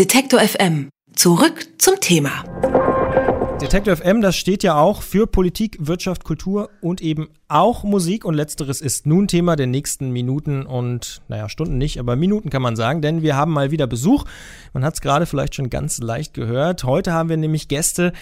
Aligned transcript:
Detektor 0.00 0.40
FM. 0.40 0.88
Zurück 1.14 1.66
zum 1.76 2.00
Thema. 2.00 2.42
Detektor 3.60 3.94
FM, 3.94 4.22
das 4.22 4.34
steht 4.34 4.62
ja 4.62 4.78
auch 4.78 5.02
für 5.02 5.26
Politik, 5.26 5.76
Wirtschaft, 5.78 6.24
Kultur 6.24 6.70
und 6.80 7.02
eben 7.02 7.28
auch 7.48 7.84
Musik. 7.84 8.24
Und 8.24 8.32
letzteres 8.32 8.80
ist 8.80 9.04
nun 9.04 9.28
Thema 9.28 9.56
der 9.56 9.66
nächsten 9.66 10.10
Minuten 10.10 10.64
und, 10.64 11.20
naja, 11.28 11.50
Stunden 11.50 11.76
nicht, 11.76 11.98
aber 11.98 12.16
Minuten 12.16 12.48
kann 12.48 12.62
man 12.62 12.76
sagen, 12.76 13.02
denn 13.02 13.20
wir 13.20 13.36
haben 13.36 13.52
mal 13.52 13.72
wieder 13.72 13.86
Besuch. 13.86 14.24
Man 14.72 14.86
hat 14.86 14.94
es 14.94 15.02
gerade 15.02 15.26
vielleicht 15.26 15.54
schon 15.54 15.68
ganz 15.68 15.98
leicht 15.98 16.32
gehört. 16.32 16.84
Heute 16.84 17.12
haben 17.12 17.28
wir 17.28 17.36
nämlich 17.36 17.68
Gäste, 17.68 18.14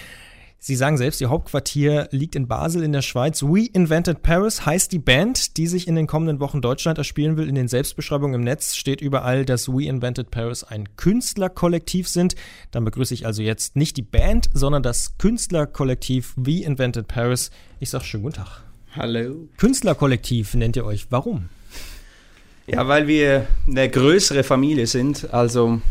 Sie 0.61 0.75
sagen 0.75 0.97
selbst, 0.97 1.21
Ihr 1.21 1.29
Hauptquartier 1.29 2.09
liegt 2.11 2.35
in 2.35 2.49
Basel 2.49 2.83
in 2.83 2.91
der 2.91 3.01
Schweiz. 3.01 3.41
We 3.43 3.67
Invented 3.71 4.21
Paris 4.21 4.65
heißt 4.65 4.91
die 4.91 4.99
Band, 4.99 5.55
die 5.55 5.67
sich 5.67 5.87
in 5.87 5.95
den 5.95 6.05
kommenden 6.05 6.41
Wochen 6.41 6.61
Deutschland 6.61 6.97
erspielen 6.97 7.37
will. 7.37 7.47
In 7.47 7.55
den 7.55 7.69
Selbstbeschreibungen 7.69 8.35
im 8.35 8.43
Netz 8.43 8.75
steht 8.75 8.99
überall, 8.99 9.45
dass 9.45 9.69
We 9.69 9.85
Invented 9.85 10.31
Paris 10.31 10.65
ein 10.65 10.89
Künstlerkollektiv 10.97 12.09
sind. 12.09 12.35
Dann 12.71 12.83
begrüße 12.83 13.13
ich 13.13 13.25
also 13.25 13.41
jetzt 13.41 13.77
nicht 13.77 13.95
die 13.95 14.01
Band, 14.01 14.49
sondern 14.53 14.83
das 14.83 15.17
Künstlerkollektiv 15.17 16.33
We 16.35 16.63
Invented 16.65 17.07
Paris. 17.07 17.51
Ich 17.79 17.89
sage 17.89 18.03
schönen 18.03 18.23
guten 18.23 18.35
Tag. 18.35 18.63
Hallo. 18.97 19.47
Künstlerkollektiv 19.55 20.55
nennt 20.55 20.75
ihr 20.75 20.83
euch. 20.83 21.07
Warum? 21.09 21.47
Ja, 22.67 22.85
weil 22.89 23.07
wir 23.07 23.47
eine 23.65 23.89
größere 23.89 24.43
Familie 24.43 24.87
sind. 24.87 25.33
Also 25.33 25.81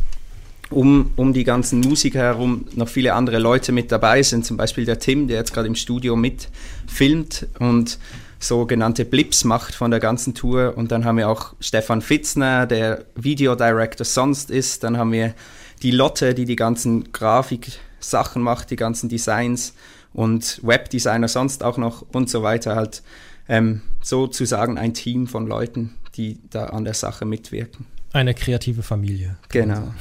um, 0.70 1.12
um 1.16 1.32
die 1.32 1.44
ganzen 1.44 1.80
Musiker 1.80 2.20
herum 2.20 2.66
noch 2.74 2.88
viele 2.88 3.14
andere 3.14 3.38
Leute 3.38 3.72
mit 3.72 3.90
dabei 3.90 4.22
sind, 4.22 4.44
zum 4.44 4.56
Beispiel 4.56 4.84
der 4.84 4.98
Tim, 4.98 5.28
der 5.28 5.38
jetzt 5.38 5.52
gerade 5.52 5.68
im 5.68 5.74
Studio 5.74 6.16
mitfilmt 6.16 7.46
und 7.58 7.98
sogenannte 8.38 9.04
Blips 9.04 9.44
macht 9.44 9.74
von 9.74 9.90
der 9.90 10.00
ganzen 10.00 10.34
Tour. 10.34 10.74
Und 10.76 10.92
dann 10.92 11.04
haben 11.04 11.18
wir 11.18 11.28
auch 11.28 11.54
Stefan 11.60 12.02
Fitzner, 12.02 12.66
der 12.66 13.04
Videodirector 13.16 14.04
sonst 14.04 14.50
ist. 14.50 14.84
Dann 14.84 14.96
haben 14.96 15.12
wir 15.12 15.34
die 15.82 15.90
Lotte, 15.90 16.34
die 16.34 16.44
die 16.44 16.56
ganzen 16.56 17.12
Grafiksachen 17.12 18.42
macht, 18.42 18.70
die 18.70 18.76
ganzen 18.76 19.08
Designs 19.08 19.74
und 20.12 20.60
Webdesigner 20.62 21.28
sonst 21.28 21.64
auch 21.64 21.78
noch 21.78 22.04
und 22.12 22.30
so 22.30 22.42
weiter. 22.42 22.76
Halt 22.76 23.02
ähm, 23.48 23.82
sozusagen 24.02 24.78
ein 24.78 24.94
Team 24.94 25.26
von 25.26 25.46
Leuten, 25.46 25.94
die 26.16 26.38
da 26.50 26.66
an 26.66 26.84
der 26.84 26.94
Sache 26.94 27.24
mitwirken. 27.24 27.86
Eine 28.12 28.34
kreative 28.34 28.82
Familie. 28.82 29.36
Genau. 29.50 29.94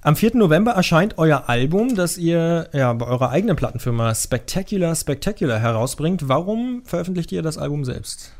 Am 0.00 0.14
4. 0.14 0.36
November 0.36 0.70
erscheint 0.72 1.18
euer 1.18 1.48
Album, 1.48 1.96
das 1.96 2.18
ihr 2.18 2.68
ja, 2.72 2.92
bei 2.92 3.06
eurer 3.06 3.30
eigenen 3.30 3.56
Plattenfirma 3.56 4.14
Spectacular 4.14 4.94
Spectacular 4.94 5.58
herausbringt. 5.58 6.28
Warum 6.28 6.82
veröffentlicht 6.84 7.32
ihr 7.32 7.42
das 7.42 7.58
Album 7.58 7.84
selbst? 7.84 8.32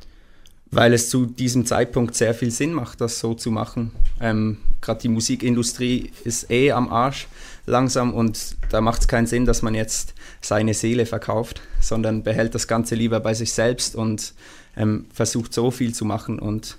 Weil 0.71 0.93
es 0.93 1.11
zu 1.11 1.27
diesem 1.27 1.67
Zeitpunkt 1.67 2.15
sehr 2.15 2.33
viel 2.33 2.53
Sinn 2.53 2.73
macht, 2.73 3.01
das 3.01 3.19
so 3.19 3.35
zu 3.35 3.51
machen. 3.51 3.91
Ähm, 4.21 4.59
Gerade 4.81 5.01
die 5.01 5.09
Musikindustrie 5.09 6.13
ist 6.23 6.49
eh 6.49 6.71
am 6.71 6.93
Arsch 6.93 7.27
langsam 7.67 8.15
und 8.15 8.55
da 8.71 8.81
macht 8.81 9.01
es 9.01 9.09
keinen 9.09 9.27
Sinn, 9.27 9.45
dass 9.45 9.63
man 9.63 9.75
jetzt 9.75 10.15
seine 10.41 10.75
Seele 10.75 11.07
verkauft, 11.07 11.61
sondern 11.81 12.23
behält 12.23 12.55
das 12.55 12.69
Ganze 12.69 12.95
lieber 12.95 13.19
bei 13.19 13.35
sich 13.35 13.53
selbst 13.53 13.97
und 13.97 14.33
ähm, 14.77 15.07
versucht 15.13 15.53
so 15.53 15.73
viel 15.73 15.93
zu 15.93 16.05
machen 16.05 16.39
und 16.39 16.79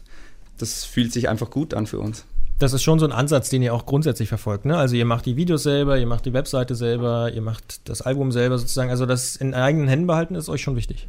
das 0.57 0.85
fühlt 0.85 1.11
sich 1.11 1.27
einfach 1.27 1.50
gut 1.50 1.73
an 1.73 1.85
für 1.85 2.00
uns. 2.00 2.23
Das 2.60 2.74
ist 2.74 2.84
schon 2.84 3.00
so 3.00 3.06
ein 3.06 3.12
Ansatz, 3.12 3.50
den 3.50 3.62
ihr 3.62 3.74
auch 3.74 3.86
grundsätzlich 3.86 4.30
verfolgt. 4.30 4.66
Ne? 4.66 4.78
Also 4.78 4.96
ihr 4.96 5.06
macht 5.06 5.26
die 5.26 5.38
Videos 5.38 5.64
selber, 5.64 5.98
ihr 5.98 6.06
macht 6.06 6.26
die 6.26 6.34
Webseite 6.34 6.76
selber, 6.76 7.32
ihr 7.34 7.42
macht 7.42 7.88
das 7.90 8.02
Album 8.02 8.32
selber 8.32 8.58
sozusagen. 8.58 8.90
Also 8.90 9.06
das 9.06 9.38
in 9.38 9.54
eigenen 9.54 9.88
Händen 9.88 10.08
behalten 10.08 10.36
ist 10.36 10.50
euch 10.50 10.62
schon 10.62 10.76
wichtig. 10.76 11.08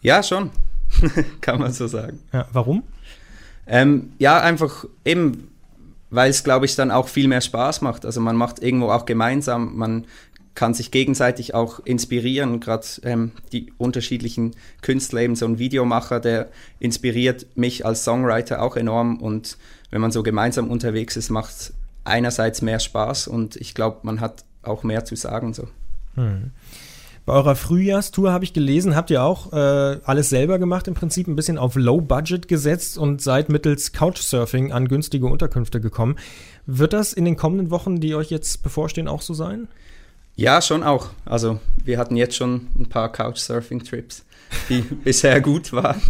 Ja, 0.00 0.22
schon. 0.22 0.50
Kann 1.42 1.58
man 1.58 1.72
so 1.72 1.86
sagen. 1.86 2.20
Ja, 2.32 2.46
warum? 2.52 2.82
Ähm, 3.66 4.12
ja, 4.18 4.40
einfach 4.40 4.86
eben, 5.04 5.48
weil 6.10 6.30
es, 6.30 6.44
glaube 6.44 6.64
ich, 6.64 6.76
dann 6.76 6.90
auch 6.90 7.08
viel 7.08 7.28
mehr 7.28 7.40
Spaß 7.40 7.82
macht. 7.82 8.06
Also 8.06 8.20
man 8.20 8.36
macht 8.36 8.62
irgendwo 8.62 8.90
auch 8.90 9.04
gemeinsam, 9.04 9.76
man 9.76 10.06
kann 10.56 10.74
sich 10.74 10.90
gegenseitig 10.90 11.54
auch 11.54 11.78
inspirieren. 11.84 12.58
Gerade 12.58 12.86
ähm, 13.04 13.30
die 13.52 13.72
unterschiedlichen 13.78 14.56
Künstler, 14.82 15.20
eben 15.20 15.36
so 15.36 15.46
ein 15.46 15.60
Videomacher, 15.60 16.18
der 16.18 16.48
inspiriert 16.80 17.46
mich 17.54 17.86
als 17.86 18.02
Songwriter 18.02 18.60
auch 18.62 18.74
enorm. 18.74 19.20
Und 19.20 19.58
wenn 19.90 20.00
man 20.00 20.10
so 20.10 20.24
gemeinsam 20.24 20.68
unterwegs 20.68 21.16
ist, 21.16 21.30
macht 21.30 21.50
es 21.50 21.74
einerseits 22.02 22.62
mehr 22.62 22.80
Spaß 22.80 23.28
und 23.28 23.56
ich 23.56 23.74
glaube, 23.74 23.98
man 24.02 24.20
hat 24.20 24.44
auch 24.62 24.82
mehr 24.82 25.04
zu 25.04 25.14
sagen. 25.14 25.54
So. 25.54 25.68
Hm. 26.14 26.50
Bei 27.26 27.32
eurer 27.34 27.56
Frühjahrstour 27.56 28.32
habe 28.32 28.44
ich 28.44 28.52
gelesen, 28.52 28.94
habt 28.94 29.10
ihr 29.10 29.22
auch 29.22 29.52
äh, 29.52 29.98
alles 30.04 30.28
selber 30.28 30.60
gemacht, 30.60 30.86
im 30.86 30.94
Prinzip 30.94 31.26
ein 31.26 31.34
bisschen 31.34 31.58
auf 31.58 31.74
Low 31.74 32.00
Budget 32.00 32.46
gesetzt 32.46 32.98
und 32.98 33.20
seid 33.20 33.48
mittels 33.48 33.92
Couchsurfing 33.92 34.72
an 34.72 34.86
günstige 34.86 35.26
Unterkünfte 35.26 35.80
gekommen. 35.80 36.16
Wird 36.66 36.92
das 36.92 37.12
in 37.12 37.24
den 37.24 37.36
kommenden 37.36 37.70
Wochen, 37.70 38.00
die 38.00 38.14
euch 38.14 38.30
jetzt 38.30 38.62
bevorstehen, 38.62 39.08
auch 39.08 39.22
so 39.22 39.34
sein? 39.34 39.66
Ja, 40.36 40.60
schon 40.60 40.82
auch. 40.82 41.10
Also 41.24 41.60
wir 41.82 41.98
hatten 41.98 42.16
jetzt 42.16 42.36
schon 42.36 42.68
ein 42.78 42.86
paar 42.88 43.10
Couchsurfing-Trips, 43.10 44.24
die 44.68 44.80
bisher 45.04 45.40
gut 45.40 45.72
waren. 45.72 46.00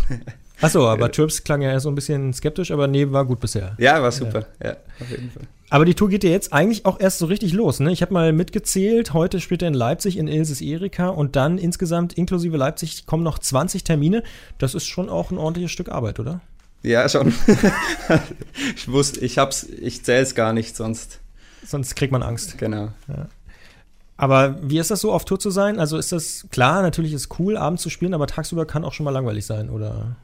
Achso, 0.61 0.89
aber 0.89 1.13
Trips 1.13 1.45
klang 1.45 1.63
ja 1.63 1.79
so 1.79 1.89
ein 1.89 1.95
bisschen 1.95 2.33
skeptisch, 2.33 2.71
aber 2.71 2.89
nee, 2.89 3.11
war 3.11 3.25
gut 3.25 3.41
bisher. 3.41 3.77
Ja, 3.79 4.03
war 4.03 4.11
super. 4.11 4.47
Ja, 4.61 4.71
ja 4.71 4.77
auf 5.01 5.11
jeden 5.11 5.31
Fall. 5.31 5.43
Aber 5.69 5.85
die 5.85 5.95
Tour 5.95 6.09
geht 6.09 6.25
ja 6.25 6.31
jetzt 6.31 6.53
eigentlich 6.53 6.87
auch 6.87 6.99
erst 6.99 7.19
so 7.19 7.27
richtig 7.27 7.53
los. 7.53 7.81
Ne? 7.81 7.93
Ich 7.93 8.01
habe 8.03 8.15
mal 8.15 8.33
mitgezählt, 8.33 9.13
heute 9.13 9.41
spielt 9.41 9.63
er 9.63 9.69
in 9.69 9.75
Leipzig 9.75 10.17
in 10.17 10.29
Ilses 10.29 10.61
Erika 10.61 11.09
und 11.09 11.37
dann 11.37 11.59
insgesamt 11.59 12.15
inklusive 12.15 12.57
Leipzig 12.57 13.07
kommen 13.07 13.23
noch 13.23 13.39
20 13.39 13.85
Termine. 13.85 14.23
Das 14.59 14.75
ist 14.75 14.87
schon 14.87 15.09
auch 15.09 15.31
ein 15.31 15.39
ordentliches 15.39 15.73
Stück 15.73 15.89
Arbeit, 15.89 16.21
oder? 16.21 16.41
Ja, 16.83 17.09
schon. 17.09 17.35
ich 18.77 18.91
wusste, 18.91 19.21
ich 19.21 19.39
hab's, 19.39 19.65
ich 19.65 20.05
zähle 20.05 20.23
es 20.23 20.35
gar 20.35 20.53
nicht, 20.53 20.77
sonst. 20.77 21.21
Sonst 21.67 21.97
kriegt 21.97 22.13
man 22.13 22.23
Angst. 22.23 22.59
Genau. 22.59 22.93
Ja. 23.09 23.27
Aber 24.17 24.57
wie 24.63 24.79
ist 24.79 24.91
das 24.91 25.01
so, 25.01 25.13
auf 25.13 25.25
Tour 25.25 25.39
zu 25.39 25.51
sein? 25.51 25.79
Also 25.79 25.99
ist 25.99 26.13
das 26.13 26.47
klar, 26.51 26.83
natürlich 26.83 27.13
ist 27.13 27.23
es 27.23 27.39
cool, 27.39 27.57
abends 27.57 27.83
zu 27.83 27.91
spielen, 27.91 28.15
aber 28.15 28.27
tagsüber 28.27 28.65
kann 28.65 28.85
auch 28.85 28.93
schon 28.93 29.05
mal 29.05 29.11
langweilig 29.11 29.45
sein, 29.45 29.69
oder? 29.69 30.17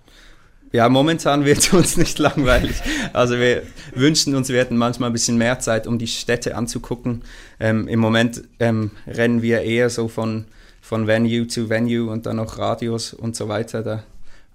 Ja, 0.73 0.89
momentan 0.89 1.45
wird 1.45 1.59
es 1.59 1.73
uns 1.73 1.97
nicht 1.97 2.19
langweilig. 2.19 2.81
Also 3.13 3.39
wir 3.39 3.63
wünschen 3.95 4.35
uns, 4.35 4.49
wir 4.49 4.59
hätten 4.59 4.77
manchmal 4.77 5.11
ein 5.11 5.13
bisschen 5.13 5.37
mehr 5.37 5.59
Zeit, 5.59 5.87
um 5.87 5.99
die 5.99 6.07
Städte 6.07 6.57
anzugucken. 6.57 7.23
Ähm, 7.61 7.87
Im 7.87 8.01
Moment 8.01 8.43
ähm, 8.59 8.93
rennen 9.07 9.43
wir 9.43 9.61
eher 9.61 9.91
so 9.91 10.09
von, 10.09 10.47
von 10.81 11.07
Venue 11.07 11.47
zu 11.47 11.69
Venue 11.69 12.11
und 12.11 12.25
dann 12.25 12.37
noch 12.37 12.59
Radios 12.59 13.13
und 13.13 13.37
so 13.37 13.49
weiter. 13.49 13.83
Da. 13.83 14.03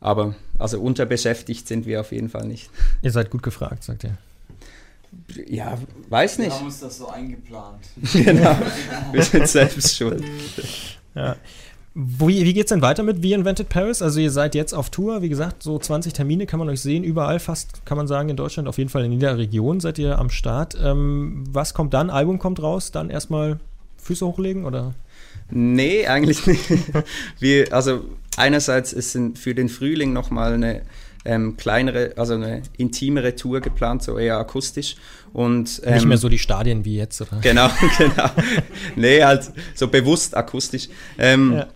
Aber 0.01 0.35
also 0.57 0.81
unterbeschäftigt 0.81 1.67
sind 1.67 1.85
wir 1.85 2.01
auf 2.01 2.11
jeden 2.11 2.29
Fall 2.29 2.45
nicht. 2.45 2.71
Ihr 3.03 3.11
seid 3.11 3.29
gut 3.29 3.43
gefragt, 3.43 3.83
sagt 3.83 4.03
ihr. 4.03 4.17
Ja, 5.47 5.77
weiß 6.09 6.39
nicht. 6.39 6.49
Wir 6.49 6.55
haben 6.55 6.65
uns 6.65 6.79
das 6.79 6.97
so 6.97 7.07
eingeplant. 7.07 7.79
genau, 8.13 8.55
wir 9.11 9.23
sind 9.23 9.47
selbst 9.47 9.95
schuld. 9.95 10.23
Ja. 11.15 11.35
Wie, 11.99 12.45
wie 12.45 12.59
es 12.59 12.67
denn 12.67 12.83
weiter 12.83 13.01
mit 13.01 13.23
We 13.23 13.33
Invented 13.33 13.69
Paris? 13.69 14.03
Also 14.03 14.19
ihr 14.19 14.29
seid 14.29 14.53
jetzt 14.53 14.73
auf 14.73 14.91
Tour, 14.91 15.23
wie 15.23 15.29
gesagt, 15.29 15.63
so 15.63 15.79
20 15.79 16.13
Termine 16.13 16.45
kann 16.45 16.59
man 16.59 16.69
euch 16.69 16.81
sehen, 16.81 17.03
überall 17.03 17.39
fast, 17.39 17.85
kann 17.85 17.97
man 17.97 18.07
sagen, 18.07 18.29
in 18.29 18.37
Deutschland, 18.37 18.67
auf 18.69 18.77
jeden 18.77 18.91
Fall 18.91 19.03
in 19.03 19.13
jeder 19.13 19.35
Region 19.35 19.79
seid 19.79 19.97
ihr 19.97 20.19
am 20.19 20.29
Start. 20.29 20.77
Ähm, 20.79 21.43
was 21.49 21.73
kommt 21.73 21.95
dann? 21.95 22.11
Album 22.11 22.37
kommt 22.37 22.61
raus, 22.61 22.91
dann 22.91 23.09
erstmal 23.09 23.59
Füße 23.97 24.27
hochlegen 24.27 24.65
oder? 24.65 24.93
Nee, 25.49 26.05
eigentlich 26.05 26.45
nicht. 26.45 26.69
Wir, 27.39 27.73
also 27.73 28.03
einerseits 28.35 28.93
ist 28.93 29.17
für 29.35 29.55
den 29.55 29.69
Frühling 29.69 30.13
nochmal 30.13 30.53
eine 30.53 30.83
ähm, 31.27 31.57
kleinere, 31.57 32.13
also 32.15 32.33
eine 32.33 32.63
intimere 32.77 33.35
Tour 33.35 33.59
geplant, 33.61 34.01
so 34.01 34.17
eher 34.17 34.37
akustisch. 34.37 34.95
Und, 35.33 35.81
ähm, 35.83 35.93
Nicht 35.93 36.05
mehr 36.05 36.17
so 36.17 36.29
die 36.29 36.39
Stadien 36.39 36.85
wie 36.85 36.95
jetzt, 36.95 37.21
oder? 37.21 37.39
Genau, 37.41 37.69
genau. 37.97 38.29
nee, 38.95 39.23
halt 39.23 39.51
so 39.75 39.87
bewusst 39.87 40.35
akustisch. 40.35 40.89
Ähm, 41.17 41.53
ja. 41.53 41.67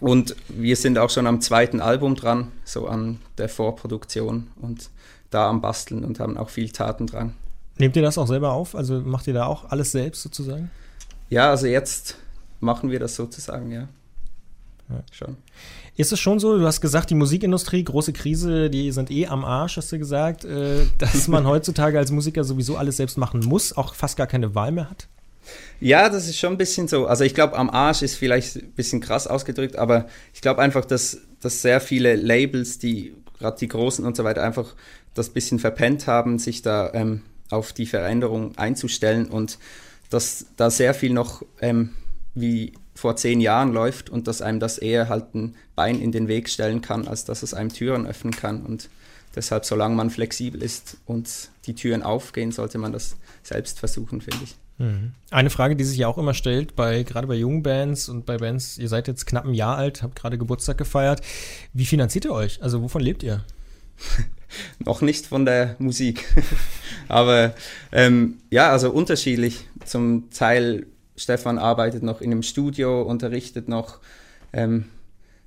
Und 0.00 0.36
wir 0.48 0.76
sind 0.76 0.98
auch 0.98 1.10
schon 1.10 1.26
am 1.26 1.40
zweiten 1.40 1.80
Album 1.80 2.14
dran, 2.14 2.52
so 2.64 2.86
an 2.86 3.18
der 3.38 3.48
Vorproduktion 3.48 4.48
und 4.60 4.90
da 5.30 5.48
am 5.48 5.60
Basteln 5.60 6.04
und 6.04 6.20
haben 6.20 6.36
auch 6.36 6.50
viel 6.50 6.70
Tatendrang. 6.70 7.34
Nehmt 7.78 7.96
ihr 7.96 8.02
das 8.02 8.18
auch 8.18 8.26
selber 8.26 8.52
auf? 8.52 8.74
Also 8.74 9.00
macht 9.00 9.26
ihr 9.26 9.34
da 9.34 9.46
auch 9.46 9.70
alles 9.70 9.92
selbst 9.92 10.22
sozusagen? 10.22 10.70
Ja, 11.30 11.50
also 11.50 11.66
jetzt 11.66 12.16
machen 12.60 12.90
wir 12.90 12.98
das 12.98 13.14
sozusagen, 13.14 13.70
ja. 13.70 13.88
Ja. 14.90 15.02
Schon. 15.12 15.36
Ist 15.96 16.12
es 16.12 16.20
schon 16.20 16.38
so, 16.38 16.56
du 16.56 16.64
hast 16.64 16.80
gesagt, 16.80 17.10
die 17.10 17.14
Musikindustrie, 17.14 17.82
große 17.84 18.12
Krise, 18.12 18.70
die 18.70 18.92
sind 18.92 19.10
eh 19.10 19.26
am 19.26 19.44
Arsch, 19.44 19.76
hast 19.76 19.90
du 19.92 19.98
gesagt, 19.98 20.44
äh, 20.44 20.86
dass 20.98 21.28
man 21.28 21.46
heutzutage 21.46 21.98
als 21.98 22.10
Musiker 22.10 22.44
sowieso 22.44 22.76
alles 22.76 22.96
selbst 22.96 23.18
machen 23.18 23.40
muss, 23.40 23.76
auch 23.76 23.94
fast 23.94 24.16
gar 24.16 24.26
keine 24.26 24.54
Wahl 24.54 24.72
mehr 24.72 24.88
hat? 24.88 25.08
Ja, 25.80 26.08
das 26.08 26.28
ist 26.28 26.38
schon 26.38 26.52
ein 26.52 26.58
bisschen 26.58 26.88
so. 26.88 27.06
Also 27.06 27.24
ich 27.24 27.34
glaube, 27.34 27.56
am 27.56 27.70
Arsch 27.70 28.02
ist 28.02 28.16
vielleicht 28.16 28.56
ein 28.56 28.72
bisschen 28.72 29.00
krass 29.00 29.26
ausgedrückt, 29.26 29.76
aber 29.76 30.06
ich 30.34 30.40
glaube 30.40 30.60
einfach, 30.60 30.84
dass, 30.84 31.18
dass 31.40 31.62
sehr 31.62 31.80
viele 31.80 32.16
Labels, 32.16 32.78
die 32.78 33.14
gerade 33.38 33.58
die 33.58 33.68
großen 33.68 34.04
und 34.04 34.16
so 34.16 34.24
weiter, 34.24 34.42
einfach 34.42 34.74
das 35.14 35.30
bisschen 35.30 35.58
verpennt 35.58 36.06
haben, 36.06 36.38
sich 36.38 36.62
da 36.62 36.92
ähm, 36.92 37.22
auf 37.50 37.72
die 37.72 37.86
Veränderung 37.86 38.56
einzustellen 38.58 39.28
und 39.28 39.58
dass 40.10 40.46
da 40.56 40.70
sehr 40.70 40.94
viel 40.94 41.12
noch 41.12 41.42
ähm, 41.60 41.90
wie 42.34 42.72
vor 42.98 43.14
zehn 43.14 43.40
Jahren 43.40 43.72
läuft 43.72 44.10
und 44.10 44.26
dass 44.26 44.42
einem 44.42 44.58
das 44.58 44.76
eher 44.76 45.08
halt 45.08 45.32
ein 45.32 45.54
Bein 45.76 46.00
in 46.00 46.10
den 46.10 46.26
Weg 46.26 46.48
stellen 46.48 46.82
kann, 46.82 47.06
als 47.06 47.24
dass 47.24 47.44
es 47.44 47.54
einem 47.54 47.72
Türen 47.72 48.08
öffnen 48.08 48.34
kann. 48.34 48.66
Und 48.66 48.88
deshalb, 49.36 49.64
solange 49.64 49.94
man 49.94 50.10
flexibel 50.10 50.60
ist 50.60 50.96
und 51.06 51.50
die 51.66 51.74
Türen 51.74 52.02
aufgehen, 52.02 52.50
sollte 52.50 52.76
man 52.78 52.92
das 52.92 53.16
selbst 53.44 53.78
versuchen, 53.78 54.20
finde 54.20 54.40
ich. 54.42 54.56
Mhm. 54.78 55.12
Eine 55.30 55.50
Frage, 55.50 55.76
die 55.76 55.84
sich 55.84 55.96
ja 55.96 56.08
auch 56.08 56.18
immer 56.18 56.34
stellt, 56.34 56.74
bei, 56.74 57.04
gerade 57.04 57.28
bei 57.28 57.36
jungen 57.36 57.62
Bands 57.62 58.08
und 58.08 58.26
bei 58.26 58.36
Bands, 58.38 58.78
ihr 58.78 58.88
seid 58.88 59.06
jetzt 59.06 59.26
knapp 59.26 59.44
ein 59.44 59.54
Jahr 59.54 59.76
alt, 59.76 60.02
habt 60.02 60.16
gerade 60.16 60.36
Geburtstag 60.36 60.76
gefeiert. 60.76 61.20
Wie 61.72 61.86
finanziert 61.86 62.24
ihr 62.24 62.32
euch? 62.32 62.60
Also 62.64 62.82
wovon 62.82 63.00
lebt 63.00 63.22
ihr? 63.22 63.44
Noch 64.84 65.02
nicht 65.02 65.26
von 65.26 65.44
der 65.44 65.76
Musik. 65.78 66.24
Aber 67.06 67.54
ähm, 67.92 68.38
ja, 68.50 68.72
also 68.72 68.90
unterschiedlich. 68.90 69.68
Zum 69.84 70.30
Teil, 70.30 70.88
Stefan 71.18 71.58
arbeitet 71.58 72.02
noch 72.02 72.20
in 72.20 72.30
einem 72.30 72.42
Studio, 72.42 73.02
unterrichtet 73.02 73.68
noch. 73.68 73.98
Ähm, 74.52 74.84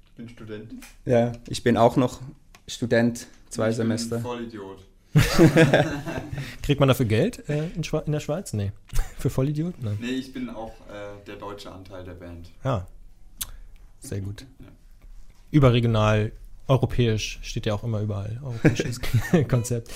ich 0.05 0.11
bin 0.11 0.29
Student. 0.29 0.73
Ja, 1.05 1.31
ich 1.47 1.63
bin 1.63 1.77
auch 1.77 1.95
noch 1.95 2.19
Student, 2.67 3.27
zwei 3.49 3.69
ich 3.69 3.77
Semester. 3.77 4.17
Bin 4.17 4.23
Vollidiot. 4.23 4.85
Kriegt 6.61 6.79
man 6.79 6.87
dafür 6.87 7.05
Geld 7.05 7.47
äh, 7.49 7.67
in, 7.75 7.83
in, 7.83 8.11
der 8.11 8.19
Schweiz? 8.19 8.53
Nee. 8.53 8.71
Für 9.17 9.29
Vollidiot? 9.29 9.75
Nein. 9.81 9.97
Nee, 9.99 10.11
ich 10.11 10.33
bin 10.33 10.49
auch 10.49 10.73
äh, 10.89 11.25
der 11.25 11.35
deutsche 11.37 11.71
Anteil 11.71 12.03
der 12.03 12.13
Band. 12.13 12.49
Ja. 12.63 12.87
Sehr 13.99 14.21
gut. 14.21 14.45
Ja. 14.59 14.67
Überregional, 15.51 16.31
europäisch 16.67 17.39
steht 17.43 17.65
ja 17.65 17.73
auch 17.73 17.83
immer 17.83 18.01
überall. 18.01 18.39
Europäisches 18.43 18.99
Konzept. 19.47 19.91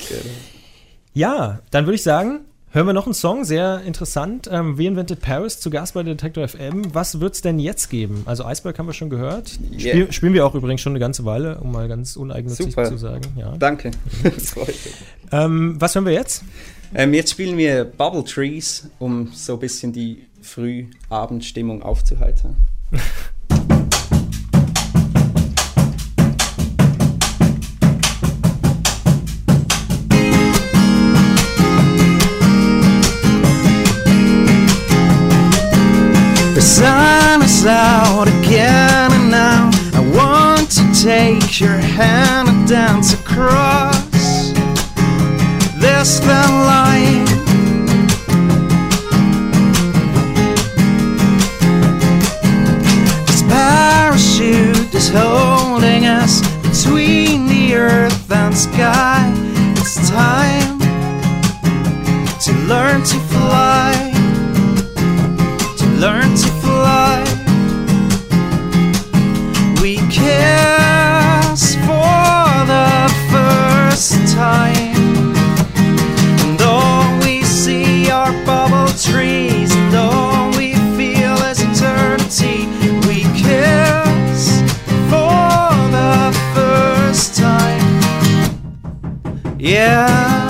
Ja, 1.13 1.62
dann 1.71 1.86
würde 1.86 1.95
ich 1.95 2.04
sagen, 2.04 2.45
hören 2.75 2.88
wir 2.88 2.94
noch 2.94 3.06
einen 3.06 3.13
Song, 3.13 3.45
sehr 3.45 3.81
interessant. 3.83 4.50
Ähm, 4.51 4.77
We 4.77 4.83
Invented 4.83 5.22
Paris 5.22 5.62
zu 5.62 5.69
Gast 5.69 5.94
bei 5.94 6.04
Detector 6.04 6.45
FM. 6.45 6.94
Was 6.94 7.22
wird 7.22 7.33
es 7.33 7.42
denn 7.42 7.57
jetzt 7.57 7.89
geben? 7.89 8.24
Also 8.25 8.45
Iceberg 8.45 8.77
haben 8.77 8.86
wir 8.86 8.94
schon 8.94 9.10
gehört. 9.10 9.57
Spiel, 9.77 9.95
yeah. 9.95 10.12
Spielen 10.12 10.33
wir 10.33 10.45
auch 10.45 10.54
übrigens 10.56 10.81
schon 10.81 10.92
eine 10.92 11.00
ganze 11.00 11.24
Weile, 11.24 11.57
um 11.62 11.72
mal 11.72 11.88
ganz 11.88 12.18
uneigennützig 12.18 12.72
Super. 12.72 12.89
zu 12.89 12.98
sagen. 12.98 13.24
Ja. 13.38 13.56
Danke. 13.57 13.92
ähm, 15.31 15.75
was 15.80 15.95
hören 15.95 16.06
wir 16.06 16.12
jetzt? 16.12 16.44
Ähm, 16.94 17.13
jetzt 17.13 17.31
spielen 17.31 17.57
wir 17.57 17.86
Bubble 17.86 18.25
Trees, 18.25 18.89
um 19.00 19.31
so 19.33 19.54
ein 19.54 19.60
bisschen 19.60 19.94
die 19.94 20.25
Frühabendstimmung 20.42 21.81
aufzuheitern. 21.81 22.57
sun 36.65 37.44
is 37.44 37.63
out 37.67 38.27
again 38.27 39.12
and 39.12 39.29
now. 39.29 39.69
I 39.94 40.01
want 40.17 40.71
to 40.71 40.83
take 41.03 41.59
your 41.59 41.77
hand 41.77 42.50
and 42.50 42.67
dance 42.67 43.13
across 43.13 44.51
this 45.79 46.19
thin 46.19 46.51
line. 46.71 47.25
This 53.27 53.44
parachute 53.44 54.94
is 54.95 55.09
holding 55.13 56.07
us 56.07 56.41
between 56.63 57.45
the 57.45 57.75
earth 57.75 58.31
and 58.31 58.57
sky 58.57 59.14
Yeah 89.65 90.47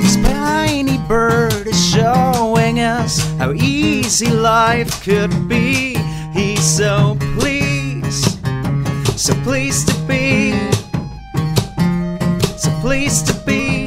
This 0.00 0.16
tiny 0.16 0.98
bird 1.06 1.68
is 1.68 1.80
showing 1.88 2.80
us 2.80 3.20
how 3.38 3.52
easy 3.52 4.28
life 4.28 5.04
could 5.04 5.48
be. 5.48 5.94
He's 6.34 6.64
so 6.64 7.16
pleased, 7.38 8.44
so 9.16 9.34
pleased 9.44 9.86
to 9.86 9.94
be, 10.08 10.58
so 12.56 12.70
pleased 12.80 13.28
to 13.28 13.34
be. 13.46 13.86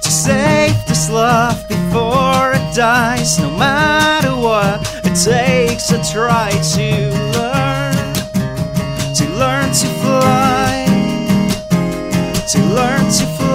To 0.00 0.10
save 0.10 0.76
this 0.88 1.10
love 1.10 1.62
before 1.68 2.54
it 2.54 2.74
dies, 2.74 3.38
no 3.38 3.50
matter 3.50 4.30
what 4.30 4.87
takes 5.24 5.88
to 5.88 6.00
try 6.12 6.50
to 6.50 7.10
learn, 7.34 8.14
to 9.14 9.26
learn 9.36 9.68
to 9.72 9.86
fly, 10.00 10.86
to 12.46 12.58
learn 12.60 13.04
to 13.10 13.26
fly. 13.26 13.47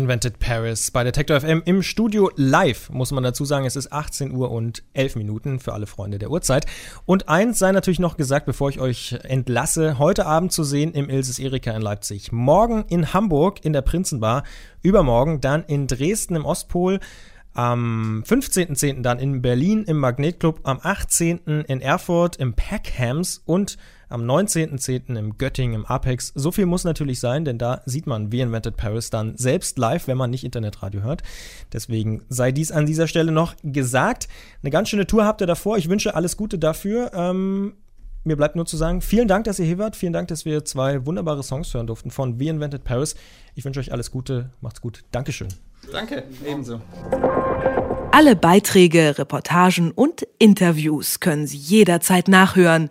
We 0.00 0.04
Invented 0.04 0.38
Paris 0.38 0.90
bei 0.90 1.04
Detector 1.04 1.38
FM 1.40 1.60
im 1.66 1.82
Studio 1.82 2.30
live, 2.34 2.88
muss 2.88 3.12
man 3.12 3.22
dazu 3.22 3.44
sagen. 3.44 3.66
Es 3.66 3.76
ist 3.76 3.92
18 3.92 4.32
Uhr 4.32 4.50
und 4.50 4.82
11 4.94 5.16
Minuten 5.16 5.60
für 5.60 5.74
alle 5.74 5.86
Freunde 5.86 6.18
der 6.18 6.30
Uhrzeit. 6.30 6.64
Und 7.04 7.28
eins 7.28 7.58
sei 7.58 7.70
natürlich 7.70 7.98
noch 7.98 8.16
gesagt, 8.16 8.46
bevor 8.46 8.70
ich 8.70 8.80
euch 8.80 9.18
entlasse, 9.24 9.98
heute 9.98 10.24
Abend 10.24 10.52
zu 10.52 10.64
sehen 10.64 10.94
im 10.94 11.10
Ilses 11.10 11.38
Erika 11.38 11.72
in 11.72 11.82
Leipzig. 11.82 12.32
Morgen 12.32 12.84
in 12.88 13.12
Hamburg 13.12 13.62
in 13.62 13.74
der 13.74 13.82
Prinzenbar, 13.82 14.44
übermorgen 14.82 15.42
dann 15.42 15.64
in 15.64 15.86
Dresden 15.86 16.34
im 16.34 16.46
Ostpol. 16.46 16.98
Am 17.52 18.24
15.10. 18.26 19.02
dann 19.02 19.18
in 19.18 19.42
Berlin 19.42 19.84
im 19.84 19.98
Magnetclub, 19.98 20.60
am 20.62 20.80
18. 20.82 21.64
in 21.66 21.80
Erfurt 21.82 22.36
im 22.36 22.54
Packhams 22.54 23.42
und 23.44 23.76
am 24.10 24.22
19.10. 24.22 25.16
im 25.16 25.38
Göttingen 25.38 25.74
im 25.74 25.86
Apex. 25.86 26.32
So 26.34 26.52
viel 26.52 26.66
muss 26.66 26.84
natürlich 26.84 27.20
sein, 27.20 27.44
denn 27.44 27.58
da 27.58 27.82
sieht 27.86 28.06
man 28.06 28.32
We 28.32 28.38
Invented 28.42 28.76
Paris 28.76 29.10
dann 29.10 29.36
selbst 29.36 29.78
live, 29.78 30.06
wenn 30.06 30.18
man 30.18 30.30
nicht 30.30 30.44
Internetradio 30.44 31.02
hört. 31.02 31.22
Deswegen 31.72 32.22
sei 32.28 32.52
dies 32.52 32.72
an 32.72 32.86
dieser 32.86 33.06
Stelle 33.06 33.32
noch 33.32 33.54
gesagt. 33.62 34.28
Eine 34.62 34.70
ganz 34.70 34.88
schöne 34.88 35.06
Tour 35.06 35.24
habt 35.24 35.40
ihr 35.40 35.46
davor. 35.46 35.78
Ich 35.78 35.88
wünsche 35.88 36.14
alles 36.14 36.36
Gute 36.36 36.58
dafür. 36.58 37.12
Ähm, 37.14 37.74
mir 38.24 38.36
bleibt 38.36 38.54
nur 38.54 38.66
zu 38.66 38.76
sagen, 38.76 39.00
vielen 39.00 39.28
Dank, 39.28 39.44
dass 39.44 39.58
ihr 39.58 39.64
hier 39.64 39.78
wart. 39.78 39.96
Vielen 39.96 40.12
Dank, 40.12 40.28
dass 40.28 40.44
wir 40.44 40.64
zwei 40.64 41.06
wunderbare 41.06 41.42
Songs 41.42 41.72
hören 41.72 41.86
durften 41.86 42.10
von 42.10 42.38
We 42.38 42.48
Invented 42.48 42.84
Paris. 42.84 43.14
Ich 43.54 43.64
wünsche 43.64 43.80
euch 43.80 43.92
alles 43.92 44.10
Gute. 44.10 44.50
Macht's 44.60 44.80
gut. 44.80 45.04
Dankeschön. 45.10 45.48
Danke, 45.90 46.24
ebenso. 46.46 46.80
Alle 48.12 48.36
Beiträge, 48.36 49.18
Reportagen 49.18 49.92
und 49.92 50.26
Interviews 50.38 51.20
können 51.20 51.46
Sie 51.46 51.56
jederzeit 51.56 52.28
nachhören 52.28 52.90